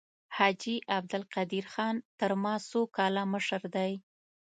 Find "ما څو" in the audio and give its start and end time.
2.43-2.81